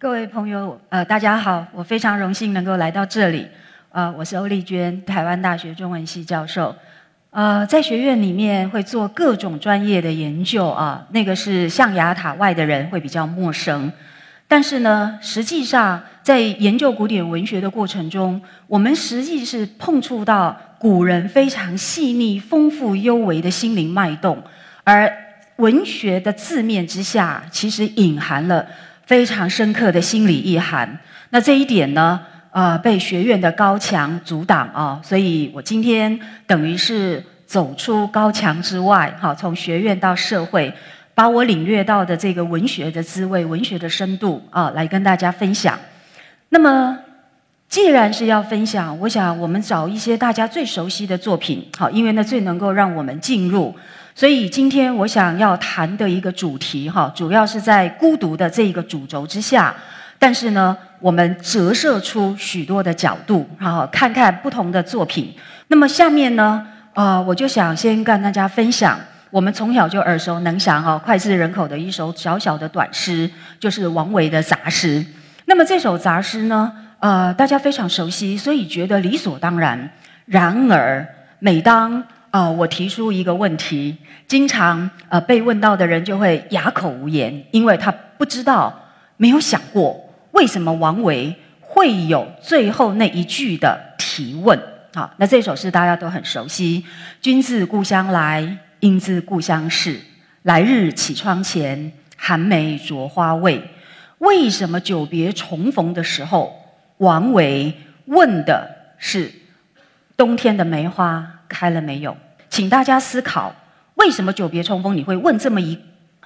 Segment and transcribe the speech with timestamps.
[0.00, 3.46] 各位朋友，呃，大家好，我非常荣幸能够来到这里。
[3.92, 6.74] 呃，我是欧丽娟，台湾大学中文系教授。
[7.28, 13.92] 呃，在学院里面会做各种专业的研究啊，那个是象牙塔外的人会比较陌生。
[14.48, 24.42] 但是呢，实际上在研究古典文学的过程中，我们实际是碰触到古人非常细腻、丰富、幽微的心灵脉动，
[24.82, 25.12] 而
[25.56, 28.66] 文学的字面之下，其实隐含了
[29.10, 30.96] 非常深刻的心理意涵。
[31.30, 32.20] 那这一点呢，
[32.52, 40.72] 呃，被学院的高墙阻挡啊，所以我今天等于是走出高墙之外，哈，从学院到社会。
[41.12, 45.76] 把我领略到的这个文学的滋味、文学的深度啊，来跟大家分享。
[46.50, 46.96] 那么，
[47.68, 53.74] 既然是要分享，我想我们找一些大家最熟悉的作品，好，因为呢最能够让我们进入。
[54.20, 59.74] 所以今天我想要谈的一个主题，哈，主要是在孤独的这一个主轴之下，
[60.18, 65.34] 但是呢，我们折射出许多的角度，好，看看不同的作品。
[65.68, 69.00] 那么下面呢，啊，我就想先跟大家分享。
[69.30, 75.02] 我们从小就耳熟能详哦，脍炙人口的一首小小的短诗，就是王维的杂诗。
[75.46, 79.90] 那么这首杂诗呢，呃，大家非常熟悉，所以觉得理所当然。
[80.26, 88.72] 然而，每当啊我提出一个问题，经常呃被问到的人就会哑口无言，因为他不知道，
[89.16, 90.00] 没有想过
[90.32, 94.58] 为什么王维会有最后那一句的提问。
[94.94, 96.84] 好，那这首诗大家都很熟悉
[97.22, 98.58] ，“君自故乡来”。
[98.80, 100.00] 应自故乡事，
[100.44, 103.62] 来日绮窗前，寒梅著花未？
[104.16, 106.50] 为什么久别重逢的时候，
[106.96, 107.74] 王维
[108.06, 109.30] 问的是
[110.16, 112.16] 冬天的梅花开了没有？
[112.50, 113.54] 请大家思考，
[113.94, 115.78] 为什么久别重逢你会问这么一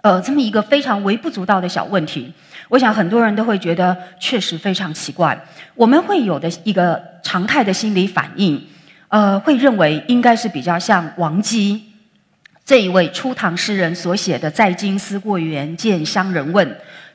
[0.02, 2.32] 呃这么一个非常微不足道的小问题？
[2.70, 5.38] 我想很多人都会觉得确实非常奇怪。
[5.74, 8.60] 我们会有的一个常态的心理反应，
[9.08, 11.84] 呃，会认为应该是比较像王姬。
[12.64, 16.66] 这一位初唐诗人所写的“在京思过园，见乡人问”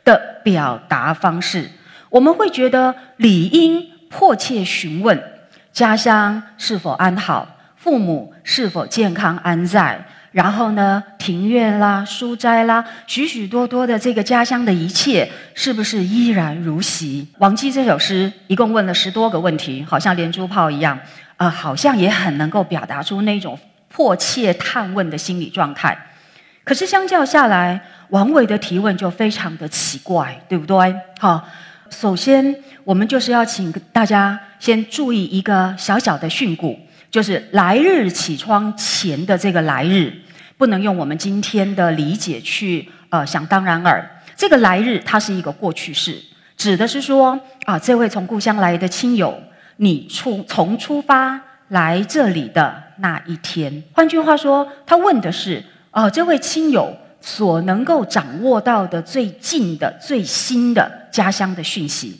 [0.05, 1.67] 的表达方式，
[2.11, 5.19] 我们会觉得理应迫切询问
[5.73, 7.47] 家乡是否安好，
[7.79, 17.25] 父母是否健康安在，然后呢，庭院啦、书斋啦，许许多多的这个家乡的一切，是不是依然如昔？
[17.37, 20.99] 王姬这首诗一共问了十多个问题，好像连珠炮一样，
[21.37, 23.57] 啊，好像也很能够表达出那种。
[23.91, 25.97] 迫切探问的心理状态，
[26.63, 30.95] 可是相较下来，王维的提问就非常的奇怪，对不对？
[31.19, 31.43] 好，
[31.89, 36.77] 首先我们就是要请大家先注意一个小小的训诂，
[37.11, 40.13] 就是“来日绮窗前”的这个“来日”，
[40.57, 44.09] 不能用我们今天的理解去呃想当然耳。
[44.35, 46.17] 这个“来日”它是一个过去式，
[46.55, 49.37] 指的是说啊，这位从故乡来的亲友，
[49.77, 51.41] 你出从出发。
[51.69, 62.19] 来这里的那一天，换句话说，他问的是：哦，这位亲友所能够掌握到的最近的、最新的家乡的讯息。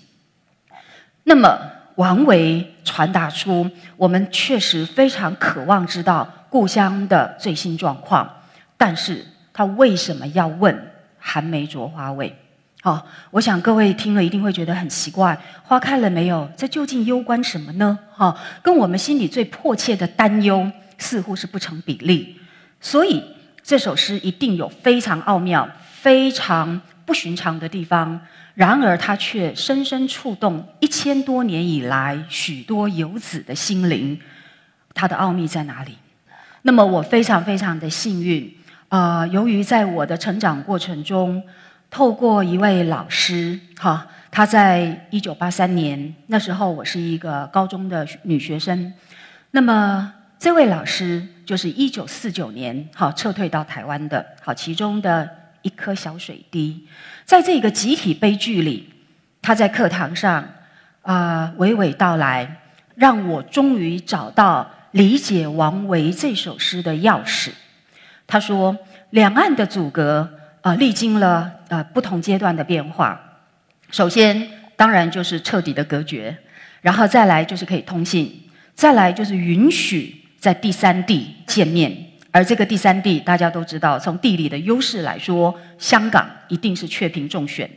[1.24, 1.60] 那么，
[2.00, 8.28] 王维传达出我们确实非常渴望知道故乡的最新状况，
[8.78, 12.34] 但是他为什么要问“寒梅著花未”？
[12.82, 16.50] 好，我想各位听了一定会觉得很奇怪，花开了没有？
[16.56, 18.00] 这究竟攸关什么呢？
[18.16, 18.34] 哈，
[18.64, 22.40] 跟我们心里最迫切的担忧似乎是不成比例。
[22.80, 23.22] 所以
[23.62, 28.22] 这首诗一定有非常奥妙、非常不寻常的地方。
[28.54, 34.20] 然而它却深深触动一千多年以来许多游子的心灵。
[34.94, 35.98] 它的奥秘在哪里？
[36.62, 38.54] 那么我非常非常的幸运
[38.90, 39.26] 啊！
[39.28, 41.42] 由于在我的成长过程中，
[41.90, 48.94] 透过一位老师，哈，他在一九八三年那时候，我是一个高中的女学生。
[49.50, 55.28] 那么这位老师就是一九四九年，好撤退到台湾的，好其中的
[55.62, 56.88] 一颗小水滴，
[57.26, 58.90] 在这个集体悲剧里，
[59.42, 60.48] 他在课堂上
[61.02, 62.62] 啊娓娓道来，
[62.96, 67.52] 让我终于找到理解王维这首诗的钥匙。
[68.28, 68.78] 他说，
[69.12, 70.30] 两岸的阻隔。
[70.62, 73.18] 啊，历经了呃不同阶段的变化。
[73.92, 74.46] 首先，
[74.76, 76.38] 当然就是彻底的隔绝，
[76.82, 78.44] 然后再来就是可以通信，
[78.76, 82.09] 再来就是允许在第三地见面。
[82.32, 87.70] 而这个第三地，大家都知道，从地理的优势来说，香港一定是确评中选。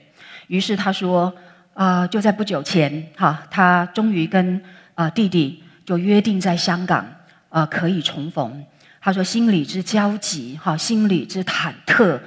[0.48, 1.32] 于是他说，
[1.74, 4.62] 啊，就在不久前，哈，他终于跟
[4.94, 7.06] 啊弟弟就约定在香港，
[7.48, 8.64] 啊可以重逢。
[9.00, 12.20] 他说心里之焦急，哈，心里之忐忑。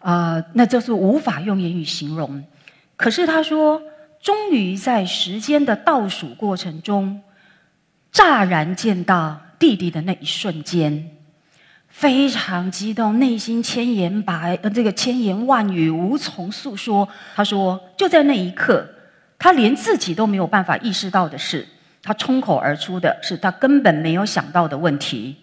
[0.00, 2.42] 啊，那就是无法用言语形容。
[2.94, 3.82] 可是他说，
[4.22, 7.20] 终于在时间的倒数过程中，
[8.12, 11.10] 乍然见到弟弟的那一瞬间，
[11.88, 17.08] 非常激动，内心千言百呃这个千言万语无从诉说。
[17.34, 18.86] 他说，就在那一刻，
[19.38, 21.66] 他连自己都没有办法意识到的是，
[22.02, 25.36] 他冲口而出的是他根本没有想到的问题，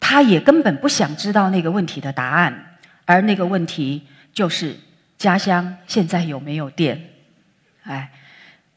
[0.00, 4.02] 他也根本不想知道那个问题的答案，而那个问题
[4.32, 4.74] 就是
[5.18, 7.10] 家乡现在有没有电？
[7.82, 8.10] 哎，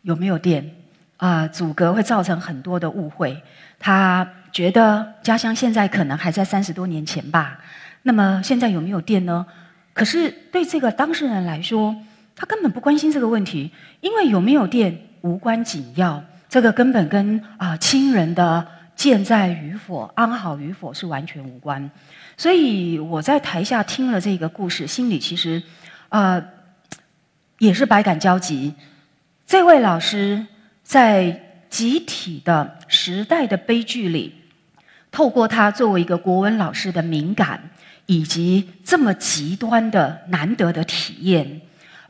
[0.02, 0.76] 有没有电？
[1.18, 3.42] 啊，阻隔会造成很多的误会。
[3.80, 7.60] 他觉得家乡现在可能还在三十多年前吧。
[8.04, 9.46] 那么现在有没有电呢？
[9.94, 11.96] 可是对这个当事人来说，
[12.36, 13.72] 他根本不关心这个问题，
[14.02, 16.24] 因为有没有电无关紧要。
[16.50, 18.66] 这个根本跟啊亲人的
[18.96, 21.90] 健在与否、安好与否是完全无关。
[22.38, 25.62] 所以我在台下听了这个故事，心里其实
[26.10, 26.42] 啊
[27.58, 28.74] 也是百感交集。
[29.48, 30.46] 这位老师
[30.86, 34.32] 在集体的时代的悲剧里，
[35.12, 37.60] 透过他作为一个国文老师的敏感，
[38.06, 41.60] 以及这么极端的难得的体验，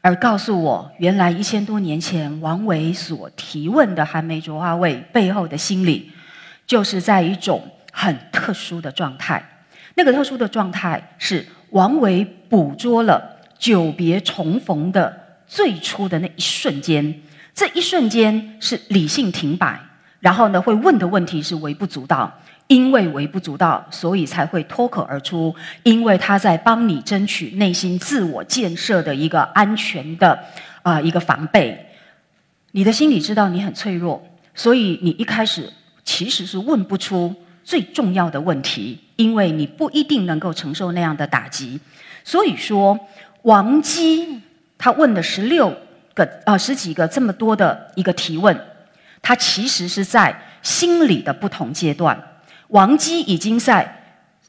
[0.01, 6.11] 而告诉我，原来一千多年前王维所提问的“寒梅著花未”背后的心理，
[6.67, 7.63] 就是在一种
[7.93, 9.41] 很特殊的状态。
[9.95, 17.21] 那个特殊的状态是王维捕捉了久别重逢的最初的那一瞬间。
[17.55, 19.79] 这一瞬间是理性停摆，
[20.19, 22.29] 然后呢，会问的问题是微不足道，
[22.67, 25.55] 因为微不足道，所以才会脱口而出。
[25.83, 30.37] 因为他在帮你争取内心自我建设的一个安全的
[30.81, 31.79] 啊一个防备。
[32.71, 34.21] 你的心里知道你很脆弱，
[34.53, 35.71] 所以你一开始
[36.03, 41.79] 其实是问不出最重要的问题，因为你不一定能够承受那样的打击。
[42.25, 42.99] 所以说，
[43.43, 44.41] 王姬
[44.77, 45.73] 他问了十六。
[46.15, 48.59] 个呃十几个这么多的一个提问，
[49.21, 52.19] 他其实是在心理的不同阶段。
[52.69, 54.03] 王姬已经在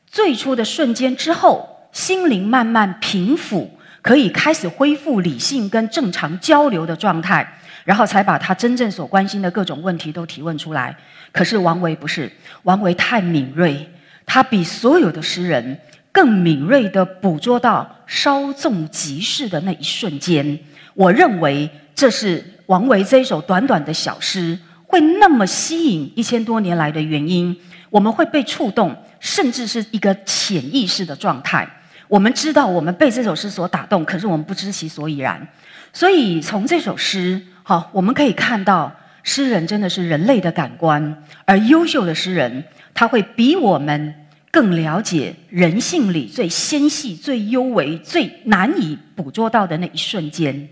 [0.07, 7.47] 最初的瞬间之后，心灵慢慢平复，可以开始恢复理性跟正常交流的状态，
[7.85, 10.97] 然后才把他真正所关心的各种问题都提问出来。
[11.33, 12.31] 可是王维不是，
[12.63, 13.87] 王维太敏锐，
[14.25, 15.79] 他比所有的诗人
[16.11, 20.59] 更敏锐的捕捉到稍纵即逝的那一瞬间。
[20.97, 27.57] 我认为这是王维这一首短短的小诗会那么吸引一千多年来的原因。
[27.91, 31.69] 我们会被触动，甚至是一个潜意识的状态。
[32.09, 35.47] 我们知道我们被这首诗所打动，可是我们不知其所以然。
[35.93, 42.65] 所以从这首诗，好，我们可以看到诗人真的是人类的感官，而优秀的诗人
[42.95, 44.15] 他会比我们
[44.51, 50.69] 更了解人性里最纤细、最幽微、最难以捕捉到的那一瞬间。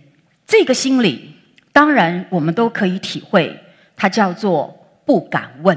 [0.47, 1.33] 这个心理，
[1.73, 3.59] 当然我们都可以体会，
[3.97, 5.77] 它叫做不敢问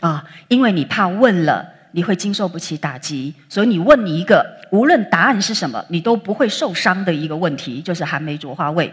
[0.00, 8.92] 啊，因为你怕问了，你会经受不起打击，所以你问你一个无论答案是什么，你都不会受伤的一个问题，就是寒梅著花未。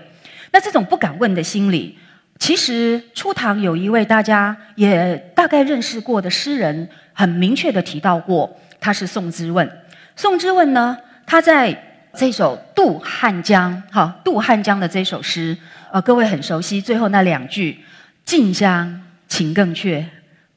[0.51, 1.97] 那这种不敢问的心理，
[2.37, 9.69] 其实初唐有一位大家也大概认识过的诗人，很明确的提到过，他是宋之问。
[10.15, 11.91] 宋之问呢，他在。
[12.15, 15.55] 这首《渡汉江》哈，《渡汉江》的这首诗，
[15.91, 16.79] 呃，各位很熟悉。
[16.79, 17.77] 最后那两句
[18.23, 20.05] “近乡情更怯，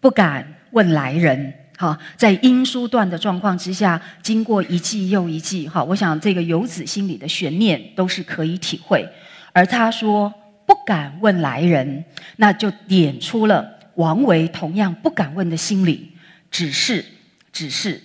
[0.01, 9.09] 不敢问来人”哈，在音书断的状况之下，经过一季又一季哈，我想这个游子心里的悬念都是可以体会。
[9.53, 10.33] 而他说
[10.65, 12.05] “不敢问来人”，
[12.37, 16.13] 那就点出了王维同样不敢问的心理，
[16.51, 17.05] 只是，
[17.53, 18.01] 只是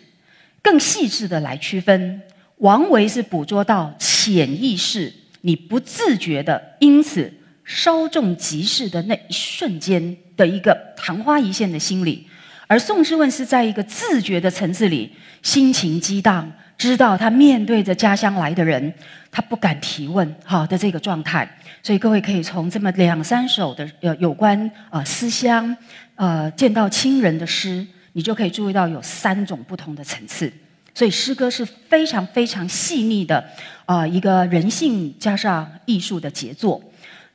[0.64, 2.20] 更细致的来区分。
[2.64, 7.32] 王维是捕捉到潜意识，你不自觉的，因此
[7.66, 12.26] 稍纵即逝的那一瞬间的一个昙花一现的心理；
[12.68, 18.94] 而宋之问是在一个自觉的层次里，心情激荡，知道他面对着家乡来的人，
[19.30, 21.46] 他不敢提问，好的这个状态。
[21.82, 25.76] 所以各位可以从这么两三首的呃有关啊思乡、
[26.16, 30.50] 呃见到亲人的诗，你就可以注意到有三种不同的层次。
[30.94, 33.44] 所以诗歌是非常非常细腻的
[33.86, 36.82] 啊，一个人性加上艺术的杰作。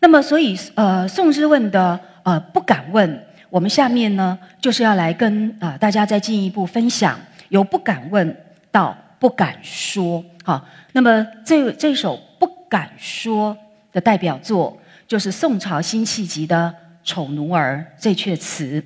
[0.00, 8.36] 那么，所以呃，宋之问的呃不敢问，我们下面呢就是要来跟啊大家再进一步分享，由不敢问
[8.70, 10.24] 到不敢说。
[10.44, 13.56] 好，那么这这首不敢说
[13.92, 16.72] 的代表作，就是宋朝辛弃疾的
[17.08, 18.82] 《丑奴儿》这阙词。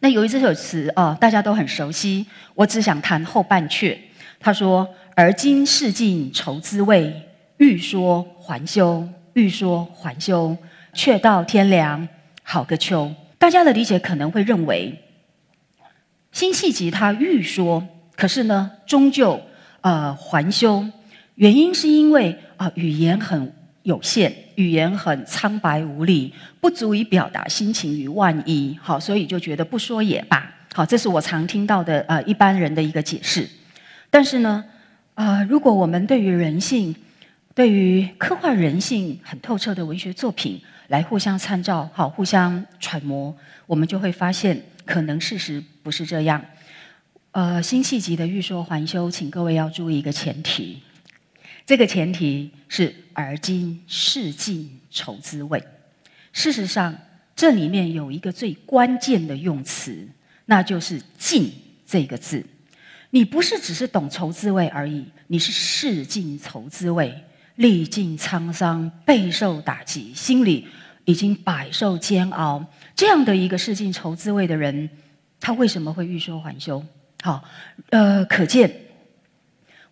[0.00, 3.96] 那由于这首词啊，大家都很熟悉，我只想谈后半阙。
[4.38, 4.86] 他说
[5.16, 7.22] ：“而今事尽愁滋味，
[7.56, 10.56] 欲说还休欲说还休，
[10.92, 12.06] 却道天凉
[12.42, 13.10] 好个秋。
[13.38, 15.02] 大家的理解可能会认为，
[16.32, 19.40] 辛弃疾他欲说，可是呢，终究
[19.80, 20.86] 呃还休，
[21.36, 23.52] 原因是因为啊语言很
[23.86, 28.76] 有限，语言很苍白无力，不足以表达心情于万一。
[28.82, 30.52] 好，所以就觉得不说也罢。
[30.74, 33.48] 好，这是我常听到的呃一般人的一个解释。
[34.10, 34.64] 但是呢，
[35.14, 36.96] 啊，如果我们对于人性，
[37.54, 43.32] 对于刻画人性很透彻的文学作品来互相参照，好，互相揣摩，
[43.68, 46.44] 我们就会发现，可能事实不是这样。
[47.30, 50.82] 呃，辛弃疾的欲说还休，请各位要注意一个前提，
[51.66, 55.60] 这个前提是“而今事尽愁滋味”。
[56.32, 56.96] 事实上，
[57.34, 60.08] 这里面有一个最关键的用词，
[60.44, 61.52] 那就是“尽”
[61.84, 62.46] 这个字。
[63.10, 67.12] 你不是只是懂愁滋味而已，你是试尽愁滋味。
[67.56, 70.68] 历尽沧桑，备受打击，心里
[71.06, 72.62] 已经百受煎熬，
[72.94, 74.90] 这样的一个试尽愁滋味的人，
[75.40, 76.84] 他为什么会欲说还休？
[77.22, 77.42] 好，
[77.88, 78.70] 呃，可见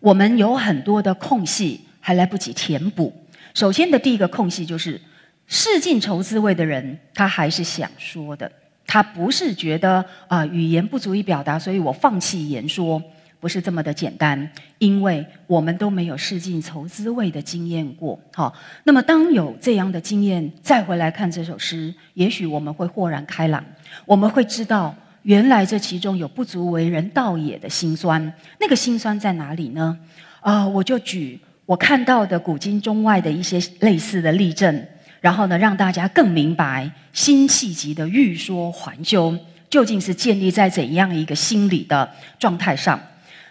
[0.05, 3.11] 我们有很多的空隙还来不及填补。
[3.55, 5.01] 首先的第一个空隙就是
[5.47, 8.51] 试尽愁滋味的人，他还是想说的，
[8.85, 13.01] 他不是觉得啊语言不足以表达，所以我放弃言说。
[13.37, 18.19] 不是这么的简单，因为我们都没有试尽愁滋味的经验过。
[18.33, 18.51] 好，
[18.85, 23.63] 那么当有这样的经验，再回来看这首诗，也许我们会豁然开朗，
[24.05, 24.95] 我们会知道，
[25.25, 28.31] 原来这其中有不足为人道也的辛酸。
[28.59, 29.97] 那个辛酸在哪里呢？
[30.41, 34.85] 啊，我就举我看到的古今中外的一些类似的例证，
[35.19, 39.35] 然后呢，让大家更明白辛弃疾的欲说还休
[39.67, 42.99] 究竟是建立在怎样一个心理的状态上。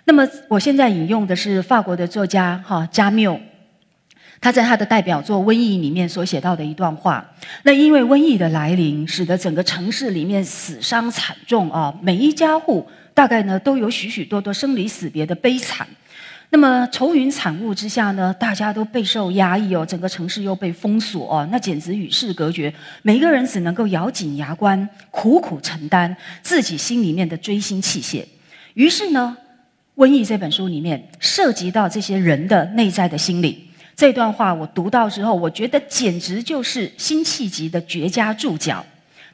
[0.04, 3.40] 那么，我现在引用的是法国的作家哈加缪，
[4.44, 7.24] 他在他的代表作《瘟疫》里面所写到的一段话。
[7.62, 15.86] 那因为瘟疫的来临，使得整个城市里面死伤惨重啊，每一家户大概呢都有许许多多生离死别的悲惨。
[16.50, 22.70] 那么愁云惨雾之下呢，大家都备受压抑哦，整个城市又被封锁哦，那简直与世隔绝。
[23.00, 28.22] 每一个人只能够咬紧牙关，苦苦承担自己心里面的锥心器械。
[28.74, 29.34] 于是呢。
[29.96, 33.64] 瘟疫这本书里面涉及到这些人的内在的心理，
[33.96, 38.84] 这段话我读到之后，我觉得简直就是辛弃疾的绝佳注脚。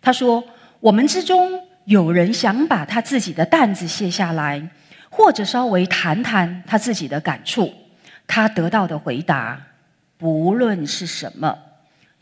[0.03, 0.43] 他说
[0.81, 1.53] ：“我们之中
[1.85, 4.63] 有人想把他自己的担子卸下来，
[5.09, 7.73] 或者稍微谈谈他自己的感触，
[8.27, 9.61] 他得到的回答，
[10.19, 11.59] 不论是什么，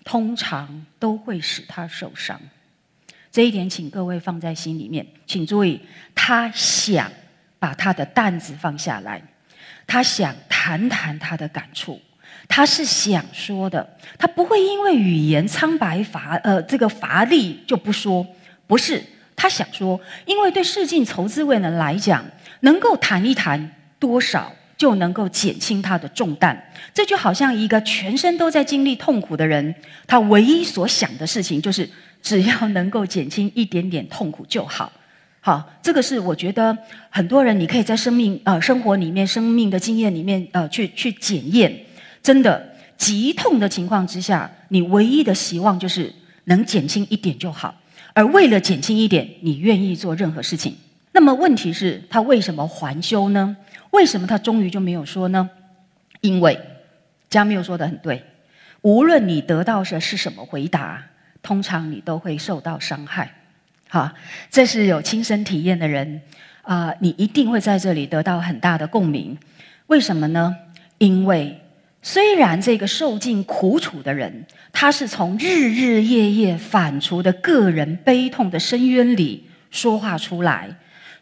[0.04, 2.40] 通常都会使他受伤。
[3.30, 5.06] 这一点，请各位放在心里面。
[5.26, 5.80] 请注意，
[6.14, 7.10] 他想。”
[7.60, 9.20] 把他的担子放下来，
[9.84, 12.00] 他想谈谈他的感触，
[12.48, 13.86] 他是想说的，
[14.18, 18.26] 他不会因为语言苍白乏呃这个乏力就不说，
[18.66, 19.00] 不是
[19.36, 22.24] 他想说，因为对世尽愁滋味人来讲，
[22.60, 26.58] 能够谈一谈多少就能够减轻他的重担，
[26.94, 29.74] 这就好像一个全身都在经历痛苦的人，
[30.06, 31.88] 他唯一所想的事情就是
[32.22, 34.90] 只要能够减轻一点点痛苦就好。
[35.40, 36.76] 好，这个是我觉得
[37.10, 41.84] 很多人你可以在生命呃生活里面、生命的经验里面呃去去检验。
[42.28, 42.62] 真的，
[42.98, 46.12] 极痛的情况之下，你唯一的希望就是
[46.44, 47.74] 能减轻一点就好。
[48.12, 50.76] 而为了减轻一点，你愿意做任何事情。
[51.12, 53.56] 那么问题是，他为什么还休呢？
[53.92, 55.48] 为什么他终于就没有说呢？
[56.20, 56.60] 因为
[57.30, 58.22] 加缪说的很对，
[58.82, 61.02] 无论你得到的是什么回答，
[61.42, 63.32] 通常你都会受到伤害。
[63.88, 64.12] 好，
[64.50, 66.20] 这是有亲身体验的人
[66.60, 69.38] 啊，你一定会在这里得到很大的共鸣。
[69.86, 70.54] 为什么呢？
[70.98, 71.58] 因为
[72.02, 80.68] 虽然这个受尽苦楚的人，他是从日日夜夜反刍的个人悲痛的深渊里说话出来，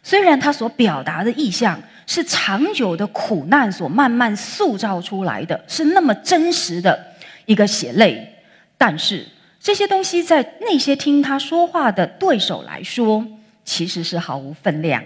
[0.03, 7.13] 虽然他所表达的意象是长久的苦难所慢慢塑造出来的，是那么真实的
[7.45, 8.35] 一个血泪，
[8.77, 9.25] 但是。
[9.59, 13.25] 这些东西在那些听他说话的对手来说，
[13.65, 15.03] 其实是毫无分量。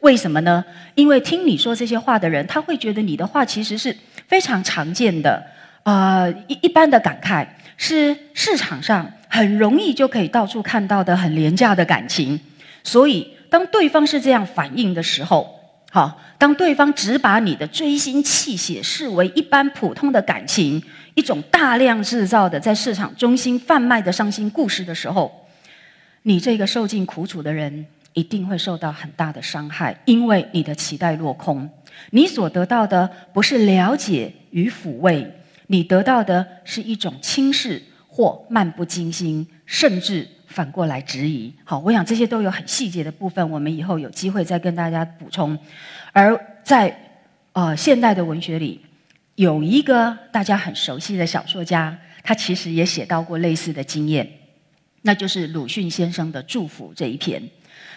[0.00, 0.64] 为什么呢？
[0.94, 3.94] 因为听你说这些话的人，他会觉得你的话其实是
[4.26, 5.42] 非常常见的，
[5.82, 12.38] 呃，一一般的感慨，是市场上很容易就可以到处看到的很廉价的感情。
[12.82, 20.82] 所以，当对方是这样反应的时候，好，当对方只把你的锥心泣血视为一般普通的感情。
[21.14, 25.30] 一种大量制造的在市场中心贩卖的伤心故事的时候，
[26.22, 31.68] 你这个受尽苦楚的人一定会受到很大的伤害，因为你的期待落空，
[32.10, 35.26] 你所得到的不是了解与抚慰，
[35.68, 41.52] 你得到的是一种轻视或漫不经心，甚至反过来质疑。
[41.64, 45.56] 好，我想这些都有很细节的部分，我们以后有机会再跟大家补充。
[46.12, 46.92] 而在
[47.52, 48.80] 呃现代的文学里，
[49.36, 54.28] 有一个大家很熟悉的小说家，他其实也写到过类似的经验，
[55.02, 57.40] 那就是鲁迅先生的《祝福》这一篇。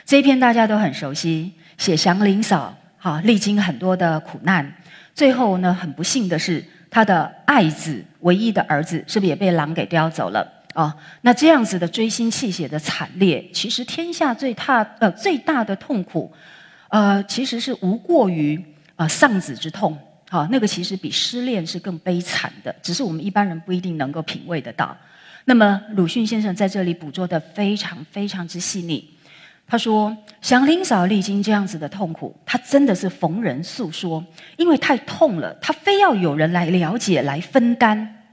[0.05, 4.73] 这一篇大家都很熟悉，写祥林嫂，哈，历经很多的苦难，
[5.15, 10.45] 最后呢，很不幸的是，他的爱子，唯一的儿子，是不是也被狼给叼走了？
[10.73, 16.33] 哦，那这样子的锥心泣血的惨烈，其实天下最大呃最大的痛苦，
[16.89, 18.59] 呃，其实是无过于
[18.95, 19.95] 啊丧子之痛，
[20.29, 24.97] 好，那个其实比失恋是更悲惨的，只是我们一般人不一定能够品味得到。
[25.45, 29.12] 那么鲁迅先生在这里捕捉的非常非常之细腻。
[29.65, 34.23] 他说：“祥林嫂历经这样子的痛苦，她真的是逢人诉说，
[34.57, 38.27] 因为太痛了，她非要有人来了解、来分担，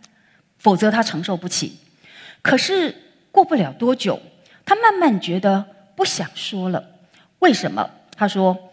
[0.59, 1.79] 否则她承受不起。
[2.43, 2.95] 可是
[3.31, 4.21] 过不了多久，
[4.67, 5.65] 她慢慢觉得
[5.97, 6.85] 不想说了。
[7.39, 7.89] 为什么？
[8.15, 8.71] 她说：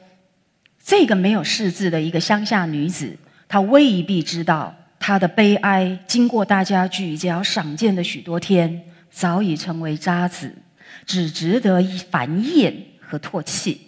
[0.83, 3.15] 这个没有识字的一个乡下女子，
[3.47, 10.53] 她未必知道她的悲哀，经过大家聚焦赏鉴的许多天，早已成为渣子。”
[11.05, 13.81] 只值得一繁衍和唾弃，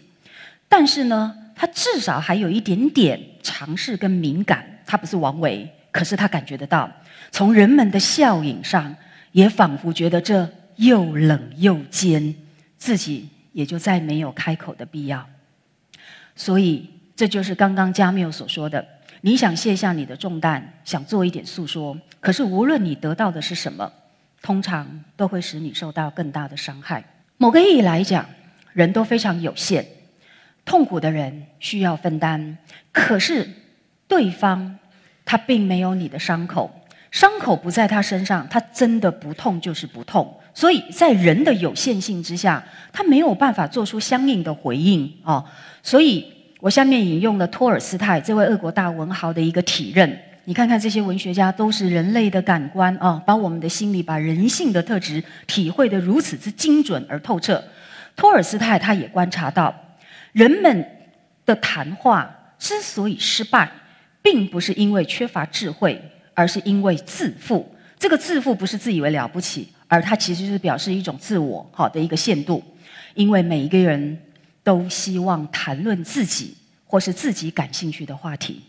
[0.67, 4.65] 但是呢，他至少还有一点点尝试跟敏感。
[4.85, 6.89] 他不是王维，可是他感觉得到，
[7.31, 8.95] 从人们的笑影上，
[9.33, 12.33] 也仿佛觉得这又冷又尖，
[12.77, 15.23] 自己也就再没有开口的必要。
[16.35, 18.83] 所以，这就是刚刚加缪所说的：
[19.21, 23.91] 你想卸下你的重担，想做一点诉说，可是无论你得到的是什么。
[24.41, 27.03] 通常都会使你受到更大的伤害。
[27.37, 28.25] 某个意义来讲，
[28.73, 29.85] 人都非常有限，
[30.65, 32.57] 痛苦的人需要分担，
[32.91, 33.47] 可是
[34.07, 34.77] 对方
[35.25, 36.69] 他并没有你的伤口，
[37.11, 40.39] 伤口不在他身上，他真的不痛就是不痛。
[40.53, 45.45] 所以在人的有限性之下，他没有办法做出相应的回应哦。
[45.81, 46.25] 所以
[46.59, 50.19] 我下面引用了托尔斯泰这位俄国大文豪的一个体认。
[50.49, 57.63] 你看看这些文学家，都是人类的感官啊，把我们的心理、把人性的特质体会得如此之精准而透彻。
[58.15, 59.71] 托尔斯泰他也观察到，
[60.31, 60.83] 人们
[61.45, 63.71] 的谈话之所以失败，
[64.23, 66.01] 并不是因为缺乏智慧，
[66.33, 67.71] 而是因为自负。
[67.99, 72.63] 这个自负不是自以为了不起，而它其实是表示一种自我好的一个限度。
[73.13, 74.17] 因为每一个人
[74.63, 76.57] 都希望谈论自己
[76.87, 78.63] 或是自己感兴趣的话题。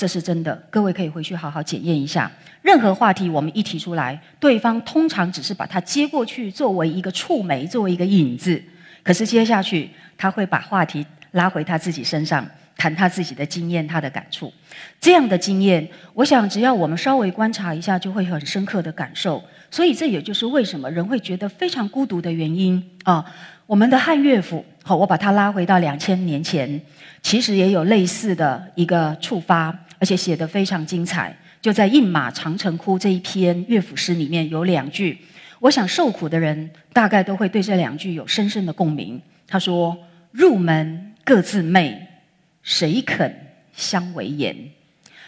[0.00, 2.32] 这是真的，各位可以回去好好检验一下。
[2.62, 8.62] 任何话题我们一提出来，对方通常只是把它接过去，作为一个触媒，作为一个引子。
[9.02, 14.50] 可是接下去，他会把话题拉回他自己身上，谈他自己的经验、他的感触。
[14.98, 19.44] 这样的经验，我想只要我们稍微观察一下，就会很深刻的感受。
[19.70, 23.22] 所以这也就是为什么人会觉得非常孤独的原因啊。
[23.66, 26.80] 我们的汉乐府，好，我把它拉回到两千年前，
[27.20, 29.78] 其实也有类似的一个触发。
[30.00, 35.18] 而且写得非常精彩，就在《饮马长城哭》这一篇乐府诗里面有两句，
[35.58, 39.20] 我想受苦的人大概都会对这两句有深深的共鸣。
[39.46, 39.94] 他说
[40.32, 42.08] ：“入门各自媚，
[42.62, 43.32] 谁肯
[43.74, 44.56] 相为言？”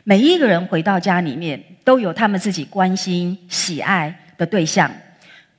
[0.05, 4.91] 每一个人回到家里面，都有他们自己关心、喜爱的对象，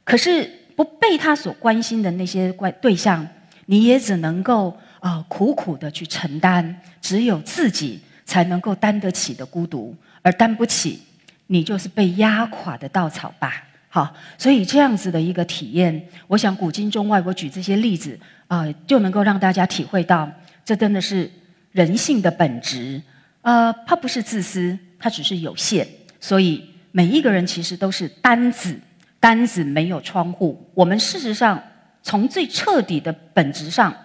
[0.04, 3.28] 可是不被他所关心的那些关对象，
[3.67, 8.02] 你也只能够啊苦苦的去承担，只有自己。
[8.25, 10.99] 才能够担得起的孤独，而担不起，
[11.47, 13.63] 你就是被压垮的稻草吧。
[13.89, 20.27] 好，所以这样子的一个体验，我想古今中外，我举这些例子啊，就能够让大家体会到，
[20.65, 21.29] 这真的是
[21.71, 23.01] 人性的本质。
[23.41, 25.88] 呃，它不是自私，它只是有限。
[26.19, 28.79] 所以每一个人其实都是单子，
[29.19, 30.65] 单子没有窗户。
[30.73, 31.62] 我们事实上
[32.01, 33.95] 从最彻底的本质上。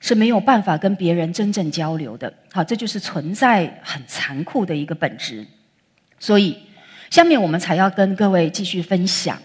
[0.00, 5.44] 是没有办法跟别人真正交流的，好，这就是存在很残酷的一个本质。
[6.20, 6.56] 所以，
[7.10, 9.36] 下面我们才要跟各位继续分享。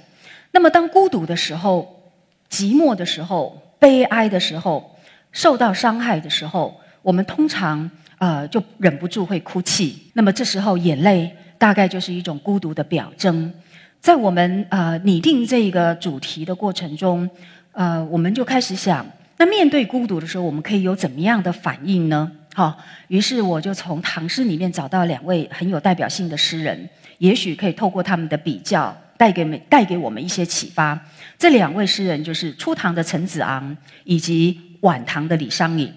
[0.51, 2.11] 那么，当孤独的时候、
[2.49, 4.95] 寂寞的时候、悲哀的时候、
[5.31, 7.89] 受到伤害的时候，我们通常
[8.19, 10.11] 呃就忍不住会哭泣。
[10.13, 13.51] 那么，这时候眼泪大概就是一种孤独的表征。
[13.99, 17.27] 在我们呃拟定这个主题的过程中，
[17.71, 19.03] 呃，我们就开始想。
[19.37, 22.31] 那面对孤独的时候，我们可以有怎么样的反应呢？
[22.53, 30.99] 好，于是我就从唐诗里面找到两位很有代表性的诗人，也许可以透过他们的比较，带给们带给我们一些启发。
[31.39, 35.91] 这两位诗人就是初唐的陈子昂以及晚唐的李商隐。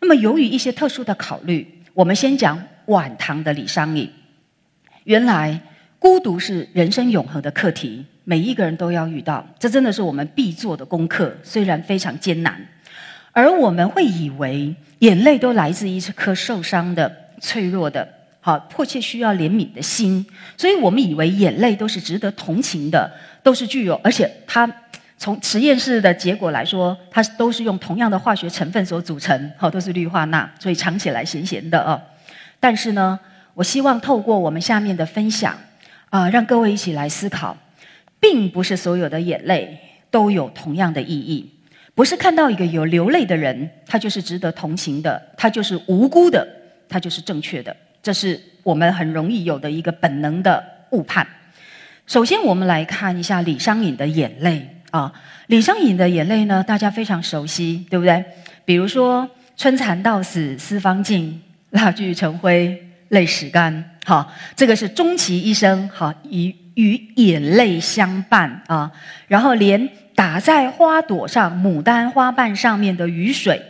[0.00, 4.08] 那么，由于一些特殊的考虑，我们先讲晚唐的李商隐。
[5.04, 5.58] 原来
[5.98, 12.60] 孤独是人生永恒的课题，每一个人都要遇到，这真的是我们必做的功课，虽然非常艰难。
[13.34, 18.08] 而我们会以为眼泪都来自一颗受伤的、脆弱的、
[18.40, 20.24] 好迫切需要怜悯的心，
[20.56, 24.66] 所以我们以为眼泪都是值得同情的，都是具有，而且它。
[25.16, 31.98] 从实验室的结果来说，它都是用同样的化学成分所组成，好，都是氯化钠，所以尝起来咸咸的哦。
[32.60, 33.18] 但是呢，
[33.54, 35.56] 我希望透过我们下面的分享，
[36.10, 37.56] 啊，让各位一起来思考，
[38.20, 39.78] 并不是所有的眼泪
[40.10, 41.48] 都有同样的意义，
[41.94, 46.46] 不是看到一个有流泪的人，他就是值得同情的，他就是无辜的，
[46.88, 51.26] 他就是正确的，这是我们很容易有的一个本能的误判。
[52.06, 54.68] 首先，我们来看一下李商隐的眼泪。
[54.90, 55.12] 啊，
[55.48, 58.24] 李商隐的眼泪呢，大家非常熟悉，对不对？
[58.64, 63.90] 比如说“春蚕到死丝方尽，蜡炬成灰泪始干”。
[64.06, 68.88] 好，这个是终其一生，好与与眼泪相伴啊。
[69.26, 73.60] 然后连打在花朵上、牡丹花瓣上面的雨水，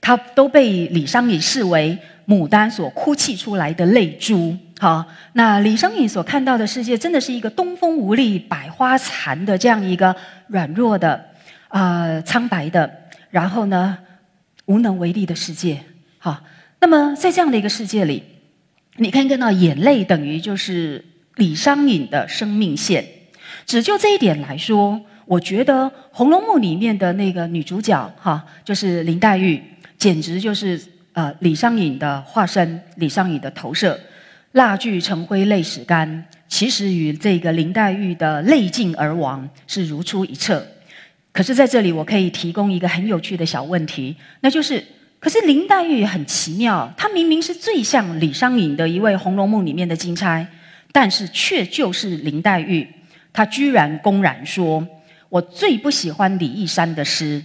[0.00, 4.56] 它都被李商隐视为牡丹所哭泣出来的泪珠。
[4.78, 10.14] 好，那李商隐所看到的世界，真的是一个东风无力、百花残的这样一个
[10.48, 11.24] 软弱的、
[11.68, 12.90] 啊苍白的，
[13.30, 13.96] 然后呢
[14.66, 15.80] 无能为力的世界。
[16.18, 16.42] 好，
[16.80, 18.22] 那么在这样的一个世界里，
[18.96, 21.02] 你可以看到眼泪等于就是
[21.36, 23.02] 李商隐的生命线。
[23.64, 29.60] 只就这一点来说，我觉得《红楼梦》里面的那个女主角，哈，就是林黛玉，
[29.98, 30.80] 简直就是
[31.12, 33.98] 呃李商隐的化身，李商隐的投射。
[34.52, 40.66] 蜡炬成灰泪始干，其实与这个林黛玉的泪尽而亡是如出一辙。
[41.32, 44.82] 可是，在这里我可以提供一个很有趣的小问题，那就是：
[45.18, 50.46] 可是林黛玉很奇妙，她明明是最像李商隐的一位《红楼梦》里面的金钗，
[50.90, 52.88] 但是却就是林黛玉，
[53.34, 54.86] 她居然公然说
[55.28, 57.42] ：“我最不喜欢李义山的诗。”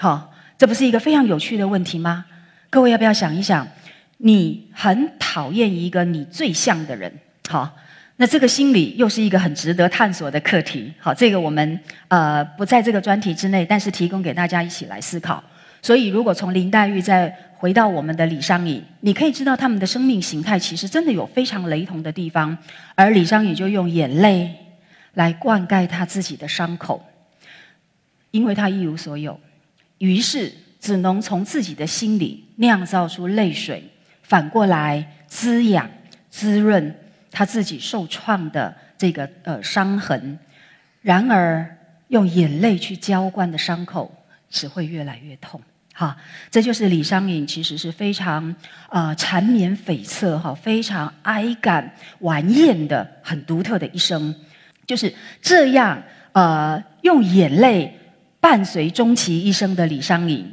[0.00, 2.24] 好，这不是一个非常有趣的问题吗？
[2.70, 3.66] 各位要不要想一想？
[4.18, 7.12] 你很讨厌一个你最像的人，
[7.48, 7.76] 好，
[8.16, 10.92] 那这个心理又是一个很值得探索的课题。
[10.98, 15.42] 好，这个我们呃不在这个专题之内，但是提供给大家一起来思考。
[15.82, 22.56] 所以，如果从林黛玉再回到我们的李商隐，你可以知道他们的生命形态其实真的有非常雷同的地方。
[22.94, 24.54] 而李商隐就用眼泪
[25.14, 27.04] 来灌溉他自己的伤口，
[28.32, 29.38] 因为他一无所有，
[29.98, 33.84] 于是只能从自己的心里酿造出泪水。
[34.22, 35.88] 反过来滋养、
[36.30, 36.94] 滋润
[37.30, 40.38] 他自己受创的这个呃伤痕，
[41.02, 41.76] 然而
[42.08, 44.10] 用眼泪去浇灌的伤口
[44.48, 45.60] 只会越来越痛。
[45.92, 46.16] 哈，
[46.50, 48.54] 这就是李商隐其实是非常
[48.88, 54.34] 啊缠绵悱恻哈，非常哀感顽艳的很独特的一生，
[54.86, 57.94] 就是这样呃用眼泪
[58.42, 60.44] 伴随终其一生的李商隐。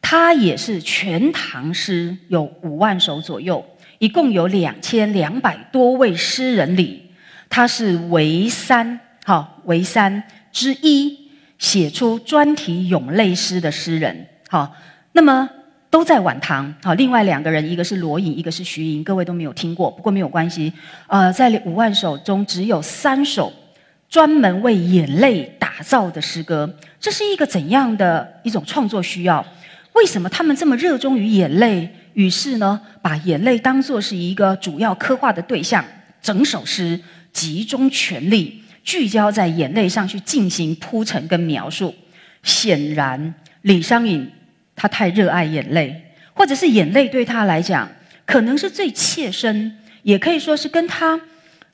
[0.00, 3.62] 他也是全唐诗有五万首左右，
[3.98, 7.10] 一共有两千两百多位诗人里，
[7.50, 10.22] 他是唯三，好唯三
[10.52, 14.76] 之一写出专题咏泪诗的诗人，好，
[15.12, 15.50] 那么
[15.90, 20.72] 都在晚唐，好，另外两个人，一个是罗隐，一个是徐寅，各位都没有听过，不过没有关系，
[21.08, 23.52] 呃，在五万首中只有三首
[24.08, 29.44] 专门为眼泪打造的诗歌，这是一个怎样的一种创作需要？
[29.92, 31.88] 为什么他们这么热衷于眼泪？
[32.14, 35.84] 于是呢，把眼泪当作是一个主要刻画的对象，
[36.22, 36.98] 整首诗
[37.32, 41.94] 集中全力聚焦在眼泪上去进行铺陈跟描述。
[42.42, 44.30] 显然，李商隐
[44.74, 47.86] 他太热爱眼泪，或者是眼泪对他来讲，
[48.24, 51.20] 可能是最切身，也可以说是跟他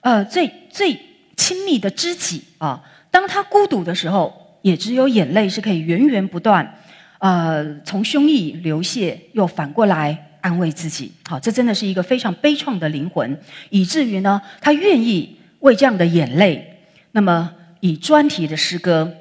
[0.00, 0.98] 呃最最
[1.36, 2.82] 亲密的知己啊。
[3.10, 6.78] 当他孤独的时候，也只有眼泪是可以源源不断。
[7.18, 11.12] 呃，从胸臆流泻，又反过来安慰自己。
[11.28, 13.38] 好，这真的是一个非常悲怆的灵魂，
[13.70, 16.78] 以至于呢，他愿意为这样的眼泪，
[17.12, 19.12] 那么以专题的诗歌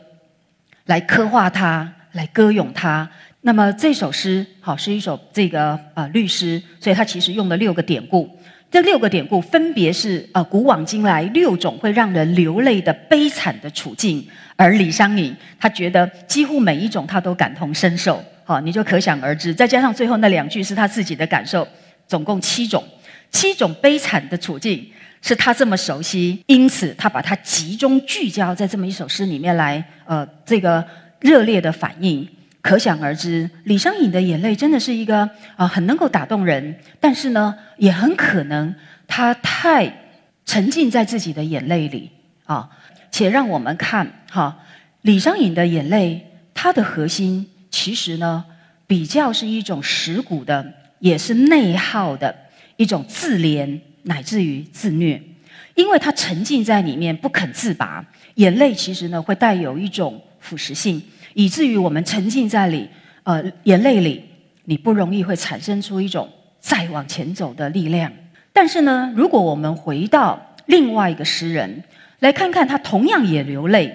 [0.86, 3.08] 来刻画它，来歌咏它。
[3.42, 8.30] 那么这首诗，好，是一首这个呃律诗，所以他其实用了六个典故。
[8.72, 14.26] 这六个典故分别是呃古往今来六种会让人流泪的悲惨的处境。
[14.56, 19.54] 而李商隐，他觉得几乎每一种他都感同身受，好，你就可想而知。
[19.54, 21.68] 再加上最后那两句是他自己的感受，
[22.08, 22.82] 总共七种，
[23.30, 24.88] 七种悲惨的处境
[25.22, 30.86] 是他这么熟悉，因此他把它集中聚焦在这么一首诗里面来，呃，这个
[31.20, 32.26] 热烈的反应，
[32.62, 33.50] 可想而知。
[33.64, 38.74] 李商隐的眼泪真的是一个啊，很能够打动人，但是呢，也很可能
[39.08, 39.92] 他太
[40.46, 42.10] 沉浸在自己的眼泪里
[42.46, 42.70] 啊，
[43.12, 44.60] 且让我们看哈，
[45.02, 48.46] 李商隐的眼泪，它的核心其实呢，
[48.86, 52.36] 比较是一种蚀骨的，也是内耗的
[52.76, 55.22] 一种自怜乃至于自虐，
[55.76, 61.02] 因为他沉浸在里面不肯自拔，眼泪其实呢会带有一种腐蚀性，
[61.34, 62.88] 以至于我们沉浸在里，
[63.24, 64.24] 呃，眼泪里，
[64.66, 68.12] 你不容易会产生出一种再往前走的力量。
[68.54, 71.84] 但是呢，如果我们回到另外一个诗人，
[72.20, 73.94] 来看看他同样也流泪，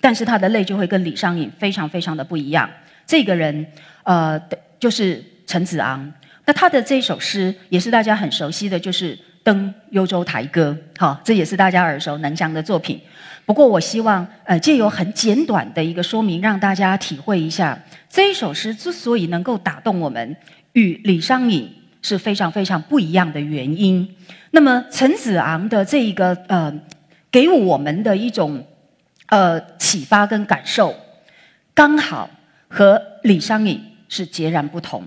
[0.00, 2.68] 但是他的泪就会跟李商隐非常非常的不一样。
[3.06, 3.66] 这个人，
[4.02, 4.40] 呃，
[4.78, 6.12] 就是陈子昂。
[6.44, 10.76] 那他的这首诗也是大家很熟悉的，就是《登幽州台歌》。
[11.00, 13.00] 好，这也是大家耳熟能详的作品。
[13.46, 17.80] 不过，我希望呃借由很简短的一个说明，让大家体会一下
[18.10, 20.36] 这一首诗之所以能够打动我们，
[20.74, 21.72] 与李商隐。
[22.02, 24.08] 是非常非常不一样的原因。
[24.52, 26.72] 那么陈子昂的这一个呃，
[27.32, 28.64] 给我们的一种
[29.26, 30.94] 呃启发跟感受，
[31.74, 32.30] 刚好
[32.68, 35.02] 和李商隐是截然不同。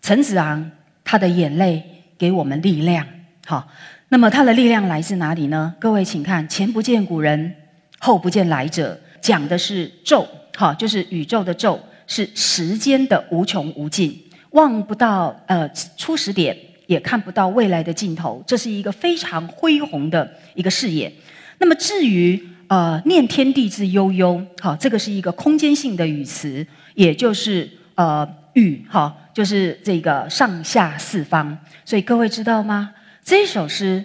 [0.00, 0.70] 陈子昂
[1.02, 1.82] 他的眼泪
[2.16, 3.04] 给我们力量，
[3.44, 3.66] 好，
[4.12, 5.74] 那么它的力量来自哪里呢？
[5.78, 7.50] 各位请看，前不见古人，
[7.98, 14.22] 后不见来者，讲的是宙，好，就是宇宙的宙，是时间的无穷无尽。
[14.50, 16.54] 望不到呃初始点，
[16.86, 21.10] 也看不到未来的尽头，这是一个非常恢宏的一个视野。
[21.56, 31.56] 那么至于呃念天地之悠悠，好，这个是一个空间性的语词，也就是呃宇，哈，就是这个上下四方。
[31.82, 32.90] 所以各位知道吗？
[33.24, 34.04] 这首诗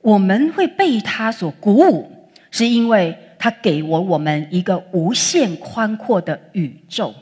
[0.00, 7.14] 我们会被它所鼓舞，是因为它给我我们一个无限宽阔的宇宙，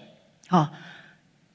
[0.48, 0.72] 好。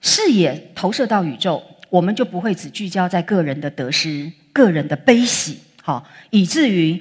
[0.04, 7.00] 视野投射到宇宙，我们就不会只聚焦在个人的得失、个人的悲喜，好，以至于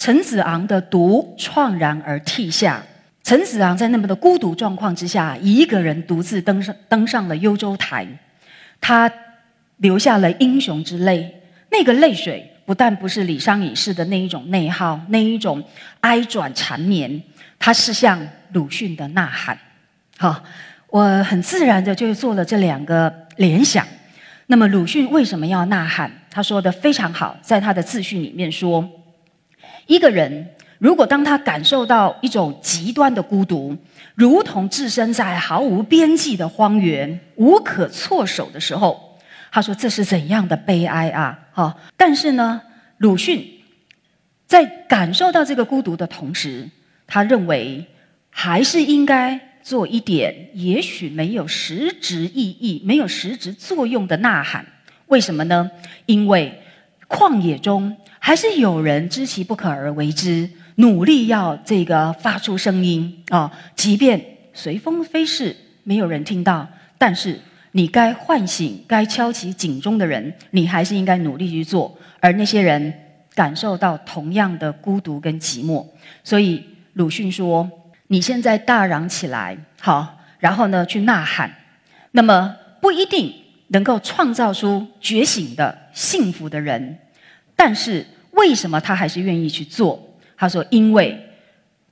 [0.00, 2.82] 陈子昂的独怆然而涕下。
[3.22, 8.04] 陈子昂在那么的孤独状况之下，一个人独自登上登上了幽州台，
[8.80, 9.08] 他
[9.76, 11.39] 流下了英雄之泪。
[11.70, 15.62] 那个泪水不但不是李商隐式的那一种内耗，那一种
[16.00, 17.22] 哀转缠绵，
[17.58, 18.20] 它是像
[18.52, 19.58] 鲁迅的呐喊，
[20.18, 20.42] 好。
[20.92, 23.86] 我很自然的就做了这两个联想。
[24.48, 26.10] 那么鲁迅为什么要呐喊？
[26.28, 28.84] 他说的非常好，在他的自序里面说，
[29.86, 33.76] 一个人如果当他感受到一种极端的孤独，
[34.16, 39.09] 如同置身在毫无边际的荒原，无可措手的时候，
[39.50, 41.38] 他说这是怎样的悲哀啊！
[41.52, 42.60] 哈，但是呢，
[42.98, 43.44] 鲁迅
[44.46, 46.68] 在感受到这个孤独的同时，
[47.06, 47.86] 他认为
[48.30, 49.40] 还是应该。
[49.62, 54.64] 做一点也许没有实质意义、没有实质作用的呐喊，
[55.08, 55.70] 为什么呢？
[56.06, 56.62] 因为
[57.06, 63.52] 旷野中还是有人知其不可而为之，努力要这个发出声音啊！
[63.76, 67.38] 即便随风飞逝，没有人听到，但是
[67.72, 71.96] 你该唤醒、该敲起警钟的人，你还是应该努力去做。
[72.20, 72.92] 而那些人
[73.34, 75.84] 感受到同样的孤独跟寂寞，
[76.24, 77.68] 所以鲁迅说。
[78.12, 81.48] 你现在大嚷起来，好，然后呢去呐喊，
[82.10, 83.32] 那么不一定
[83.68, 86.98] 能够创造出觉醒的幸福的人，
[87.54, 90.12] 但是为什么他还是愿意去做？
[90.36, 91.16] 他说，因为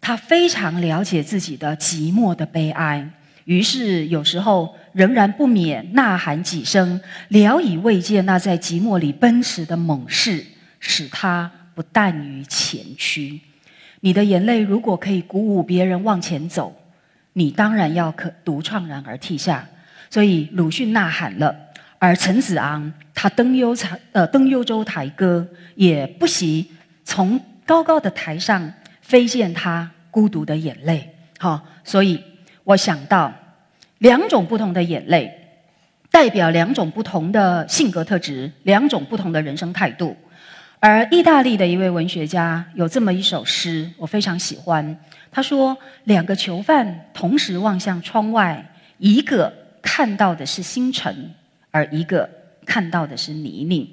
[0.01, 3.09] 他非常了解自己的寂寞的悲哀，
[3.49, 10.45] 于是有时候仍然不免呐喊几声，聊以慰藉那在寂寞里奔驰的猛士，
[10.81, 13.41] 使他不惮于前驱。
[14.01, 16.77] 你的眼泪如果可以鼓舞别人往前走，
[17.33, 19.67] 你当然要可独怆然而涕下。
[20.11, 21.57] 所以鲁迅呐喊了，
[21.99, 26.71] 而陈子昂他登幽台呃登幽州台歌，也不惜
[27.03, 31.09] 从高高的台上飞溅他孤独的眼泪。
[31.39, 32.23] 好，所以
[32.69, 33.33] 我想到
[33.97, 35.33] 两种不同的眼泪，
[36.11, 40.15] 代表两种不同的性格特质，两种不同的人生态度。
[40.79, 44.95] 而意大利的一位文学家有这么一首诗，我非常喜欢。
[45.33, 48.63] 他说：“两个囚犯同时望向窗外，
[48.99, 49.51] 一个
[49.81, 51.35] 看到的是星辰，
[51.71, 52.29] 而一个
[52.67, 53.89] 看到的是泥泞。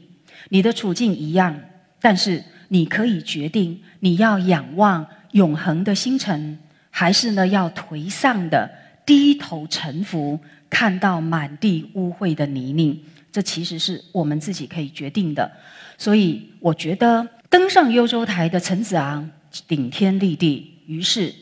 [0.50, 1.58] 你的处境一样，
[2.02, 6.60] 但是你可以决定你要仰望永恒的星辰，
[6.98, 8.72] 还是呢要颓丧的
[9.06, 12.98] 低头沉浮，看到满地污秽的泥泞。
[13.34, 15.52] 这其实是我们自己可以决定的。”
[16.00, 19.30] 所以，我觉得登上幽州台的陈子昂
[19.68, 21.36] 顶天立地，于是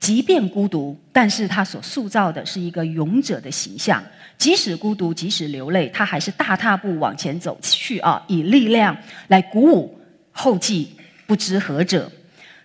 [0.00, 4.02] 即便孤独，但是他所塑造的是一个勇者的形象。
[4.36, 8.20] 即使孤独，即使流泪，他还是大踏步往前走去啊！
[8.26, 8.96] 以力量
[9.28, 9.96] 来鼓舞
[10.32, 10.88] 后继
[11.24, 12.10] 不知何者，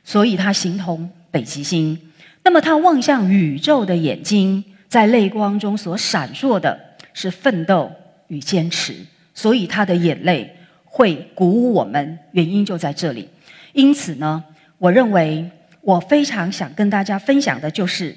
[0.04, 1.96] 所以他形同北极星。
[2.44, 6.78] 那么他望向宇宙的眼睛，在泪光中所闪烁的
[7.14, 7.92] 是奋斗
[8.28, 8.96] 与坚持，
[9.34, 10.54] 所以他的眼泪
[10.84, 12.20] 会鼓舞我们。
[12.34, 13.30] 原因就在这里。
[13.72, 14.44] 因此呢，
[14.78, 15.50] 我认为
[15.82, 18.16] 我非常想跟大家分享的就是，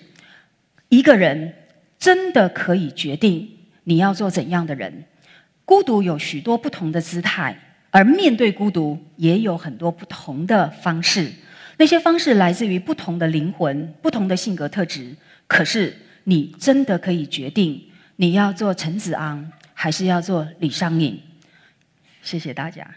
[0.88, 1.54] 一个人
[1.98, 3.48] 真的可以决定
[3.84, 5.04] 你要做怎样的人。
[5.64, 7.56] 孤独有许多不同的姿态，
[7.90, 11.32] 而面对孤独也有很多不同的方式。
[11.76, 15.14] 那些方式来自于不同的灵魂、不同的性格特质。
[15.46, 17.80] 可是，你真的可以决定
[18.16, 21.20] 你要做陈子昂，还是要做李商隐？
[22.22, 22.88] 谢谢大家。